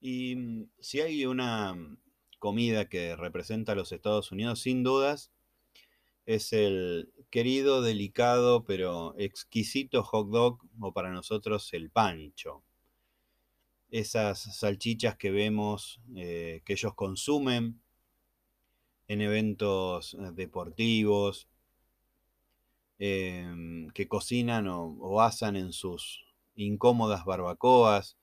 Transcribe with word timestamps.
si 0.00 1.00
hay 1.00 1.26
una 1.26 1.74
mm, 1.74 1.98
comida 2.38 2.88
que 2.88 3.16
representa 3.16 3.72
a 3.72 3.74
los 3.74 3.92
Estados 3.92 4.32
Unidos, 4.32 4.60
sin 4.60 4.82
dudas, 4.82 5.30
es 6.26 6.52
el 6.52 7.12
querido, 7.30 7.82
delicado, 7.82 8.64
pero 8.64 9.14
exquisito 9.18 10.02
hot 10.02 10.28
dog, 10.30 10.60
o 10.80 10.92
para 10.92 11.10
nosotros 11.10 11.72
el 11.72 11.90
pancho. 11.90 12.62
Esas 13.90 14.56
salchichas 14.56 15.16
que 15.16 15.30
vemos 15.30 16.00
eh, 16.14 16.62
que 16.64 16.74
ellos 16.74 16.94
consumen 16.94 17.80
en 19.08 19.20
eventos 19.20 20.14
eh, 20.14 20.30
deportivos, 20.32 21.48
em, 23.00 23.88
que 23.90 24.06
cocinan 24.06 24.68
o, 24.68 25.20
asan 25.20 25.56
en 25.56 25.72
sus 25.72 26.24
incómodas 26.54 27.24
barbacoas, 27.24 28.19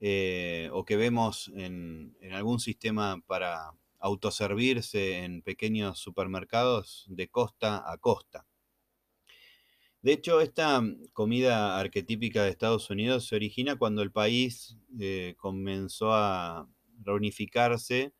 eh, 0.00 0.70
o 0.72 0.84
que 0.84 0.96
vemos 0.96 1.50
en, 1.56 2.16
algún 2.32 2.60
sistema 2.60 3.20
para 3.26 3.72
autoservirse 3.98 5.24
en 5.24 5.42
pequeños 5.42 5.98
supermercados 5.98 7.04
de 7.08 7.28
costa 7.28 7.90
a 7.90 7.98
costa. 7.98 8.46
De 10.00 10.12
hecho, 10.12 10.40
esta 10.40 10.80
comida 11.12 11.78
arquetípica 11.80 12.44
de 12.44 12.50
Estados 12.50 12.88
Unidos 12.90 13.26
se 13.26 13.34
origina 13.34 13.76
cuando 13.76 14.02
el 14.02 14.12
país 14.12 14.76
eh, 15.00 15.34
comenzó 15.36 16.14
a 16.14 16.68
reunificarse 17.02 18.12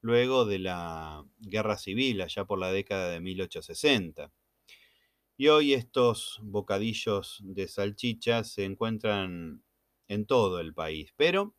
luego 0.00 0.44
de 0.46 0.58
la 0.58 1.24
guerra 1.38 1.78
civil, 1.78 2.22
allá 2.22 2.44
por 2.44 2.58
la 2.58 2.72
década 2.72 3.10
de 3.10 3.20
1860. 3.20 4.32
Y 5.36 5.48
hoy 5.48 5.72
estos 5.74 6.40
bocadillos 6.42 7.38
de 7.42 7.68
salchicha 7.68 8.44
se 8.44 8.64
encuentran 8.64 9.62
en 10.10 10.26
todo 10.26 10.60
el 10.60 10.74
país. 10.74 11.14
Pero 11.16 11.54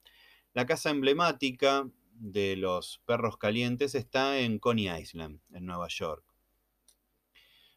la 0.53 0.65
casa 0.65 0.91
emblemática 0.91 1.89
de 2.11 2.57
los 2.57 3.01
perros 3.05 3.37
calientes 3.37 3.95
está 3.95 4.39
en 4.39 4.59
Coney 4.59 4.89
Island, 4.89 5.39
en 5.53 5.65
Nueva 5.65 5.87
York. 5.87 6.23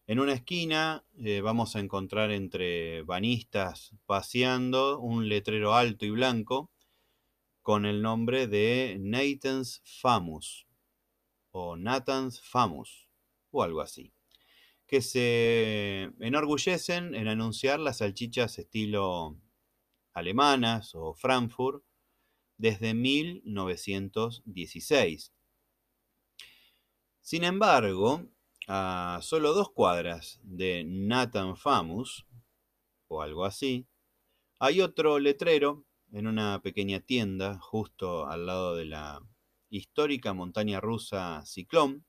En 0.06 0.18
una 0.18 0.34
esquina 0.34 1.06
eh, 1.16 1.40
vamos 1.40 1.76
a 1.76 1.80
encontrar 1.80 2.30
entre 2.30 3.02
banistas 3.02 3.94
paseando 4.04 4.98
un 4.98 5.28
letrero 5.28 5.74
alto 5.74 6.04
y 6.04 6.10
blanco 6.10 6.70
con 7.62 7.86
el 7.86 8.02
nombre 8.02 8.46
de 8.46 8.98
Nathan's 9.00 9.80
Famous 9.84 10.66
o 11.52 11.76
Nathan's 11.76 12.40
Famous 12.42 13.08
o 13.50 13.62
algo 13.62 13.80
así, 13.80 14.12
que 14.86 15.00
se 15.00 16.10
enorgullecen 16.18 17.14
en 17.14 17.28
anunciar 17.28 17.78
las 17.78 17.98
salchichas 17.98 18.58
estilo 18.58 19.38
alemanas 20.14 20.94
o 20.94 21.14
Frankfurt 21.14 21.84
desde 22.56 22.94
1916. 22.94 25.32
Sin 27.20 27.44
embargo, 27.44 28.26
a 28.68 29.18
solo 29.22 29.52
dos 29.52 29.70
cuadras 29.70 30.40
de 30.42 30.84
Nathan 30.84 31.56
Famous, 31.56 32.26
o 33.08 33.22
algo 33.22 33.44
así, 33.44 33.86
hay 34.58 34.80
otro 34.80 35.18
letrero 35.18 35.84
en 36.12 36.26
una 36.26 36.62
pequeña 36.62 37.00
tienda 37.00 37.58
justo 37.58 38.26
al 38.26 38.46
lado 38.46 38.76
de 38.76 38.86
la 38.86 39.20
histórica 39.68 40.32
montaña 40.32 40.80
rusa 40.80 41.44
Ciclón, 41.44 42.06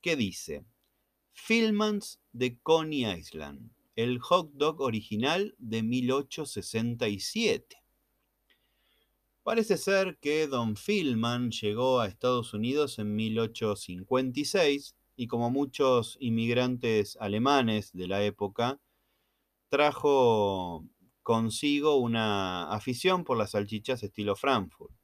que 0.00 0.16
dice, 0.16 0.64
Filmans 1.32 2.20
de 2.32 2.58
Coney 2.60 3.04
Island, 3.04 3.70
el 3.96 4.20
hot 4.20 4.52
dog 4.52 4.80
original 4.80 5.56
de 5.58 5.82
1867. 5.82 7.82
Parece 9.42 9.78
ser 9.78 10.18
que 10.18 10.46
Don 10.46 10.76
Filman 10.76 11.50
llegó 11.50 12.00
a 12.00 12.06
Estados 12.06 12.52
Unidos 12.52 12.98
en 12.98 13.16
1856 13.16 14.96
y 15.16 15.26
como 15.28 15.50
muchos 15.50 16.18
inmigrantes 16.20 17.16
alemanes 17.20 17.92
de 17.92 18.06
la 18.06 18.22
época, 18.22 18.80
trajo 19.70 20.84
consigo 21.22 21.96
una 21.96 22.70
afición 22.70 23.24
por 23.24 23.38
las 23.38 23.52
salchichas 23.52 24.02
estilo 24.02 24.36
Frankfurt, 24.36 24.94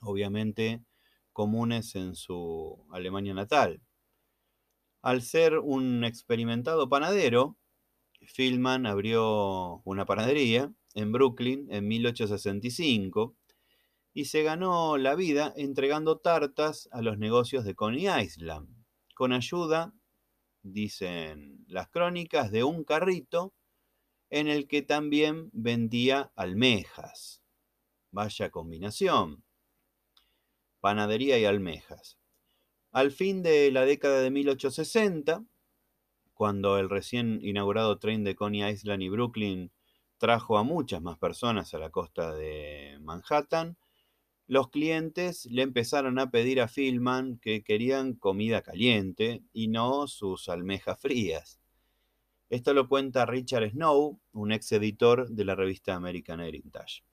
obviamente 0.00 0.82
comunes 1.32 1.94
en 1.94 2.14
su 2.14 2.86
Alemania 2.90 3.34
natal. 3.34 3.82
Al 5.02 5.20
ser 5.20 5.58
un 5.58 6.04
experimentado 6.04 6.88
panadero, 6.88 7.58
Filman 8.26 8.86
abrió 8.86 9.82
una 9.84 10.04
panadería 10.04 10.72
en 10.94 11.12
Brooklyn 11.12 11.66
en 11.70 11.88
1865 11.88 13.36
y 14.12 14.26
se 14.26 14.42
ganó 14.42 14.96
la 14.96 15.14
vida 15.14 15.52
entregando 15.56 16.18
tartas 16.18 16.88
a 16.92 17.02
los 17.02 17.18
negocios 17.18 17.64
de 17.64 17.74
Coney 17.74 18.06
Island, 18.22 18.68
con 19.14 19.32
ayuda, 19.32 19.92
dicen 20.62 21.64
las 21.68 21.88
crónicas, 21.88 22.52
de 22.52 22.62
un 22.62 22.84
carrito 22.84 23.52
en 24.30 24.48
el 24.48 24.68
que 24.68 24.82
también 24.82 25.50
vendía 25.52 26.32
almejas. 26.36 27.42
Vaya 28.10 28.50
combinación. 28.50 29.44
Panadería 30.80 31.38
y 31.38 31.44
almejas. 31.44 32.18
Al 32.92 33.10
fin 33.10 33.42
de 33.42 33.72
la 33.72 33.84
década 33.84 34.20
de 34.20 34.30
1860, 34.30 35.44
cuando 36.44 36.76
el 36.76 36.90
recién 36.90 37.38
inaugurado 37.40 37.98
tren 37.98 38.22
de 38.22 38.34
Coney 38.34 38.70
Island 38.70 39.02
y 39.02 39.08
Brooklyn 39.08 39.72
trajo 40.18 40.58
a 40.58 40.62
muchas 40.62 41.00
más 41.00 41.16
personas 41.16 41.72
a 41.72 41.78
la 41.78 41.88
costa 41.88 42.34
de 42.34 42.98
Manhattan, 43.00 43.78
los 44.46 44.68
clientes 44.68 45.46
le 45.46 45.62
empezaron 45.62 46.18
a 46.18 46.30
pedir 46.30 46.60
a 46.60 46.68
Philman 46.68 47.38
que 47.38 47.64
querían 47.64 48.12
comida 48.12 48.60
caliente 48.60 49.42
y 49.54 49.68
no 49.68 50.06
sus 50.06 50.50
almejas 50.50 51.00
frías. 51.00 51.62
Esto 52.50 52.74
lo 52.74 52.90
cuenta 52.90 53.24
Richard 53.24 53.70
Snow, 53.70 54.20
un 54.32 54.52
ex 54.52 54.70
editor 54.72 55.30
de 55.30 55.46
la 55.46 55.54
revista 55.54 55.94
American 55.94 56.40
Heritage. 56.40 57.04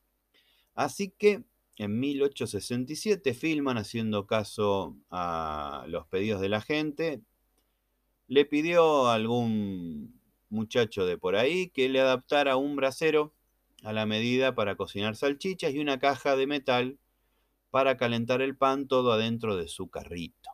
Así 0.76 1.16
que 1.18 1.46
en 1.78 1.98
1867, 2.02 3.34
Philman, 3.34 3.78
haciendo 3.78 4.28
caso 4.28 4.98
a 5.10 5.86
los 5.88 6.06
pedidos 6.08 6.42
de 6.42 6.50
la 6.50 6.60
gente, 6.60 7.22
le 8.32 8.46
pidió 8.46 9.08
a 9.08 9.16
algún 9.16 10.18
muchacho 10.48 11.06
de 11.06 11.18
por 11.18 11.36
ahí 11.36 11.68
que 11.68 11.90
le 11.90 12.00
adaptara 12.00 12.56
un 12.56 12.78
brasero 12.78 13.34
a 13.84 13.92
la 13.92 14.06
medida 14.06 14.56
para 14.56 14.78
cocinar 14.78 15.18
salchichas 15.18 15.74
y 15.74 15.80
una 15.80 16.00
caja 16.00 16.38
de 16.38 16.48
metal 16.48 16.98
para 17.72 17.98
calentar 17.98 18.42
el 18.42 18.56
pan 18.56 18.88
todo 18.88 19.12
adentro 19.12 19.58
de 19.58 19.68
su 19.68 19.90
carrito. 19.90 20.50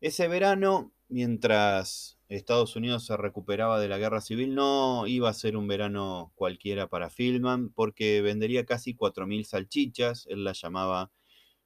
Ese 0.00 0.28
verano, 0.28 0.92
mientras 1.08 2.20
Estados 2.28 2.76
Unidos 2.76 3.04
se 3.04 3.16
recuperaba 3.16 3.80
de 3.80 3.88
la 3.88 3.98
guerra 3.98 4.20
civil, 4.20 4.54
no 4.54 5.08
iba 5.08 5.28
a 5.28 5.34
ser 5.34 5.56
un 5.56 5.66
verano 5.66 6.30
cualquiera 6.36 6.86
para 6.86 7.10
Filman, 7.10 7.70
porque 7.70 8.22
vendería 8.22 8.64
casi 8.64 8.94
4.000 8.94 9.44
salchichas, 9.44 10.28
él 10.28 10.44
las 10.44 10.60
llamaba 10.60 11.10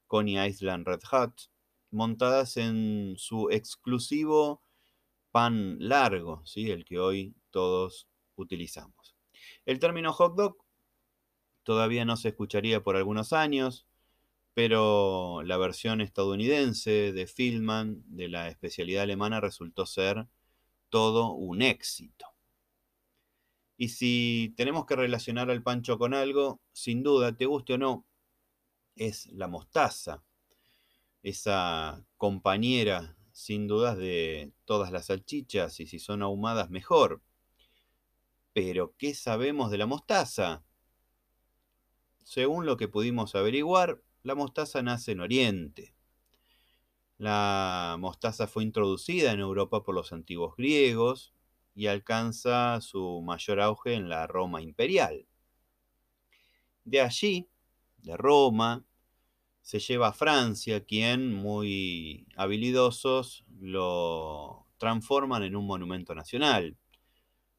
Coney 0.07 0.39
Island 0.49 0.87
Red 0.87 1.01
Hot, 1.11 1.51
montadas 1.91 2.57
en 2.57 3.15
su 3.17 3.51
exclusivo 3.51 4.63
pan 5.31 5.77
largo, 5.79 6.43
¿sí? 6.47 6.71
el 6.71 6.85
que 6.85 6.99
hoy 6.99 7.35
todos 7.51 8.09
utilizamos. 8.37 9.17
El 9.65 9.79
término 9.79 10.13
hot 10.13 10.37
dog 10.37 10.57
todavía 11.63 12.05
no 12.05 12.17
se 12.17 12.29
escucharía 12.29 12.83
por 12.83 12.97
algunos 12.97 13.33
años, 13.33 13.87
pero 14.55 15.43
la 15.43 15.59
versión 15.59 16.01
estadounidense 16.01 17.13
de 17.13 17.27
Filman 17.27 18.03
de 18.07 18.29
la 18.29 18.49
especialidad 18.49 19.03
alemana 19.03 19.41
resultó 19.41 19.85
ser 19.85 20.27
todo 20.89 21.33
un 21.33 21.61
éxito. 21.61 22.27
Y 23.77 23.91
si 23.91 24.55
tenemos 24.57 24.87
que 24.87 24.97
relacionar 24.97 25.51
al 25.51 25.63
pancho 25.63 25.99
con 25.99 26.15
algo, 26.15 26.63
sin 26.73 27.03
duda, 27.03 27.37
te 27.37 27.45
guste 27.45 27.75
o 27.75 27.79
no, 27.79 28.07
es 28.95 29.27
la 29.27 29.49
mostaza 29.49 30.26
esa 31.27 32.07
compañera, 32.19 33.17
sin 33.33 33.67
dudas, 33.67 33.99
de 33.99 34.53
todas 34.65 34.93
las 34.93 35.07
salchichas 35.07 35.81
y 35.81 35.87
si 35.89 35.99
son 35.99 36.23
ahumadas, 36.23 36.71
mejor. 36.71 37.21
Pero, 38.53 38.95
¿qué 38.97 39.13
sabemos 39.13 39.73
de 39.73 39.79
la 39.79 39.87
mostaza? 39.87 40.65
Según 42.23 42.65
lo 42.65 42.77
que 42.77 42.87
pudimos 42.87 43.35
averiguar, 43.35 44.01
la 44.23 44.37
mostaza 44.37 44.83
nace 44.83 45.13
en 45.13 45.21
Oriente. 45.21 45.97
La 47.19 47.97
mostaza 47.99 48.47
fue 48.47 48.63
introducida 48.63 49.33
en 49.33 49.41
Europa 49.41 49.83
por 49.83 49.97
los 49.97 50.13
antiguos 50.13 50.55
griegos 50.57 51.35
y 51.75 51.89
alcanza 51.89 52.81
su 52.81 53.21
mayor 53.23 53.61
auge 53.61 53.95
en 53.95 54.09
la 54.09 54.29
Roma 54.29 54.63
imperial. 54.63 55.27
De 56.85 57.01
allí, 57.01 57.49
de 57.97 58.17
Roma, 58.17 58.85
se 59.67 59.81
lleva 59.81 60.07
a 60.07 60.13
Francia, 60.13 60.85
quien, 60.85 61.35
muy 61.35 62.29
habilidosos, 62.37 63.45
lo 63.59 64.65
transforman 64.77 65.43
en 65.43 65.57
un 65.57 65.67
monumento 65.67 66.15
nacional. 66.15 66.77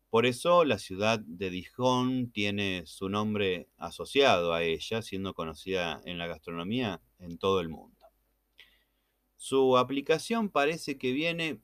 Por 0.09 0.25
eso 0.25 0.63
la 0.63 0.79
ciudad 0.79 1.19
de 1.19 1.49
Dijon 1.49 2.31
tiene 2.31 2.83
su 2.85 3.09
nombre 3.09 3.67
asociado 3.75 4.53
a 4.53 4.63
ella, 4.63 5.01
siendo 5.01 5.33
conocida 5.33 5.99
en 6.05 6.17
la 6.17 6.27
gastronomía 6.27 7.01
en 7.19 7.37
todo 7.37 7.59
el 7.59 7.67
mundo. 7.67 7.97
Su 9.35 9.77
aplicación 9.77 10.47
parece 10.47 10.97
que 10.97 11.11
viene 11.11 11.59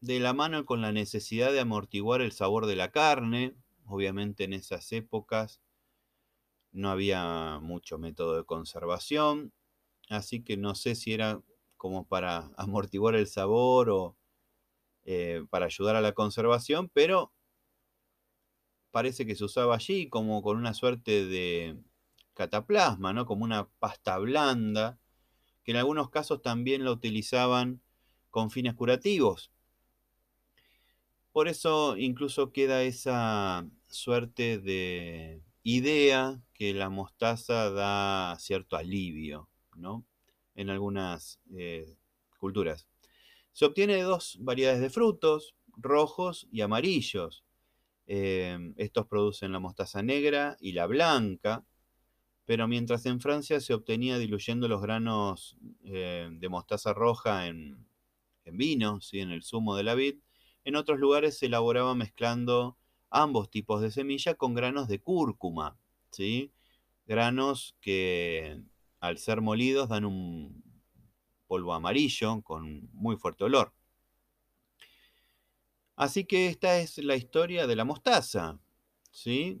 de 0.00 0.18
la 0.18 0.32
mano 0.32 0.66
con 0.66 0.80
la 0.80 0.90
necesidad 0.90 1.52
de 1.52 1.60
amortiguar 1.60 2.20
el 2.20 2.32
sabor 2.32 2.66
de 2.66 2.74
la 2.74 2.90
carne. 2.90 3.54
Obviamente 3.84 4.42
en 4.42 4.54
esas 4.54 4.90
épocas 4.90 5.60
no 6.72 6.90
había 6.90 7.58
mucho 7.60 7.98
método 7.98 8.36
de 8.36 8.44
conservación, 8.44 9.52
así 10.08 10.42
que 10.42 10.56
no 10.56 10.74
sé 10.74 10.94
si 10.94 11.12
era 11.12 11.40
como 11.76 12.06
para 12.06 12.50
amortiguar 12.56 13.14
el 13.14 13.26
sabor 13.26 13.90
o 13.90 14.16
eh, 15.04 15.44
para 15.50 15.66
ayudar 15.66 15.96
a 15.96 16.00
la 16.00 16.12
conservación, 16.12 16.88
pero 16.88 17.32
parece 18.90 19.26
que 19.26 19.34
se 19.34 19.44
usaba 19.44 19.74
allí 19.74 20.08
como 20.08 20.42
con 20.42 20.56
una 20.56 20.74
suerte 20.74 21.26
de 21.26 21.76
cataplasma, 22.34 23.12
¿no? 23.12 23.26
Como 23.26 23.44
una 23.44 23.68
pasta 23.78 24.18
blanda, 24.18 24.98
que 25.64 25.72
en 25.72 25.78
algunos 25.78 26.10
casos 26.10 26.42
también 26.42 26.84
la 26.84 26.92
utilizaban 26.92 27.80
con 28.30 28.50
fines 28.50 28.74
curativos. 28.74 29.50
Por 31.32 31.48
eso 31.48 31.96
incluso 31.96 32.52
queda 32.52 32.82
esa 32.82 33.66
suerte 33.88 34.58
de 34.58 35.42
idea 35.62 36.40
que 36.54 36.74
la 36.74 36.90
mostaza 36.90 37.70
da 37.70 38.36
cierto 38.38 38.76
alivio, 38.76 39.48
¿no? 39.76 40.04
En 40.54 40.70
algunas 40.70 41.40
eh, 41.54 41.96
culturas. 42.38 42.86
Se 43.52 43.64
obtiene 43.64 43.94
de 43.96 44.02
dos 44.02 44.38
variedades 44.40 44.80
de 44.80 44.90
frutos, 44.90 45.54
rojos 45.76 46.48
y 46.50 46.60
amarillos. 46.62 47.44
Em, 48.06 48.74
estos 48.76 49.06
producen 49.06 49.52
la 49.52 49.60
mostaza 49.60 50.02
negra 50.02 50.56
y 50.60 50.72
la 50.72 50.86
blanca, 50.86 51.64
pero 52.44 52.66
mientras 52.66 53.06
en 53.06 53.20
Francia 53.20 53.60
se 53.60 53.74
obtenía 53.74 54.18
diluyendo 54.18 54.68
los 54.68 54.82
granos 54.82 55.56
eh, 55.84 56.28
de 56.32 56.48
mostaza 56.48 56.92
roja 56.92 57.46
en, 57.46 57.86
vino, 58.44 59.00
¿sí? 59.00 59.20
en 59.20 59.30
el 59.30 59.44
zumo 59.44 59.76
de 59.76 59.84
la 59.84 59.94
vid, 59.94 60.16
en 60.64 60.76
otros 60.76 60.98
lugares 60.98 61.38
se 61.38 61.46
elaboraba 61.46 61.94
mezclando 61.94 62.76
ambos 63.12 63.50
tipos 63.50 63.82
de 63.82 63.90
semilla 63.90 64.34
con 64.34 64.54
granos 64.54 64.88
de 64.88 65.00
cúrcuma, 65.00 65.76
¿sí? 66.10 66.50
granos 67.06 67.76
que 67.80 68.62
al 69.00 69.18
ser 69.18 69.40
molidos 69.42 69.88
dan 69.90 70.04
un 70.06 70.64
polvo 71.46 71.74
amarillo 71.74 72.40
con 72.42 72.88
muy 72.92 73.16
fuerte 73.16 73.44
olor. 73.44 73.74
Así 75.94 76.24
que 76.24 76.46
esta 76.46 76.78
es 76.78 76.98
la 76.98 77.16
historia 77.16 77.66
de 77.66 77.76
la 77.76 77.84
mostaza. 77.84 78.58
¿sí? 79.10 79.60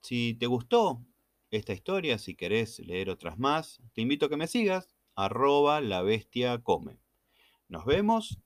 Si 0.00 0.34
te 0.34 0.46
gustó 0.46 1.04
esta 1.50 1.72
historia, 1.72 2.18
si 2.18 2.36
querés 2.36 2.78
leer 2.78 3.10
otras 3.10 3.38
más, 3.38 3.80
te 3.92 4.02
invito 4.02 4.26
a 4.26 4.28
que 4.28 4.36
me 4.36 4.46
sigas, 4.46 4.94
arroba 5.16 5.80
la 5.80 6.02
bestia 6.02 6.62
come. 6.62 6.98
Nos 7.68 7.84
vemos 7.84 8.38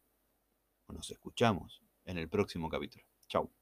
o 0.86 0.94
nos 0.94 1.10
escuchamos 1.10 1.82
en 2.06 2.16
el 2.16 2.28
próximo 2.30 2.70
capítulo. 2.70 3.09
Ciao. 3.30 3.59